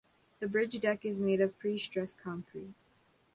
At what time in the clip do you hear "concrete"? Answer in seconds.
2.17-2.73